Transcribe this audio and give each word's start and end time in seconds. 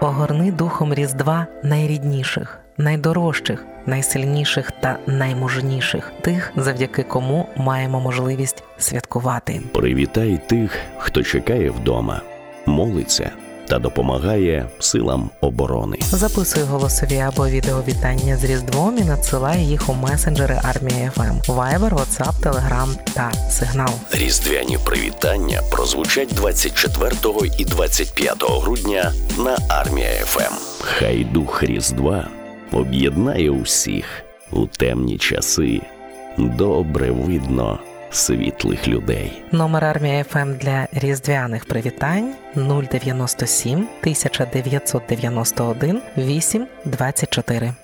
Огорни 0.00 0.52
духом 0.52 0.94
Різдва 0.94 1.46
найрідніших, 1.62 2.60
найдорожчих, 2.78 3.64
найсильніших 3.86 4.70
та 4.70 4.98
наймужніших, 5.06 6.12
тих, 6.20 6.52
завдяки 6.56 7.02
кому 7.02 7.48
маємо 7.56 8.00
можливість 8.00 8.64
святкувати. 8.78 9.60
Привітай 9.72 10.40
тих, 10.46 10.78
хто 10.98 11.22
чекає 11.22 11.70
вдома, 11.70 12.20
молиться 12.66 13.30
та 13.68 13.78
допомагає 13.78 14.68
силам 14.80 15.30
оборони. 15.40 15.98
Записуй 16.00 16.62
голосові 16.62 17.18
або 17.18 17.48
відеовітання 17.48 18.36
з 18.36 18.44
Різдвом 18.44 18.98
і 18.98 19.04
надсилай 19.04 19.64
їх 19.64 19.88
у 19.88 19.94
месенджери 19.94 20.60
армії 20.62 21.10
ФМ, 21.14 21.52
Viber, 21.52 21.90
WhatsApp, 21.90 22.40
Telegram 22.42 22.88
та 23.14 23.32
Сигнал. 23.50 23.90
Різдвяні 24.12 24.78
привітання 24.84 25.60
прозвучать 25.70 26.34
24 26.34 27.10
і 27.58 27.64
25 27.64 28.44
грудня 28.62 29.12
на 29.38 29.58
Армія 29.68 30.10
ФМ. 30.24 30.54
Хай 30.80 31.24
дух 31.24 31.62
Різдва 31.62 32.28
об'єднає 32.72 33.50
усіх 33.50 34.04
у 34.52 34.66
темні 34.66 35.18
часи. 35.18 35.80
Добре 36.38 37.10
видно 37.10 37.78
світлих 38.14 38.88
людей. 38.88 39.42
Номер 39.52 39.84
армії 39.84 40.22
ФМ 40.22 40.54
для 40.54 40.88
різдвяних 40.92 41.64
привітань 41.64 42.34
097 42.54 43.74
1991 43.74 46.02
8 46.16 46.66
24. 46.84 47.74